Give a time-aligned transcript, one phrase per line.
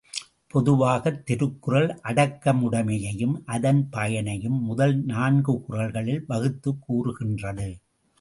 [0.47, 7.77] பொதுவாகத் திருக்குறள் அடக்கமுடைமையையும் அதன் பயனையும் முதல் நான்கு குறள்களில் வகுத்துக் கூறுகின்றது.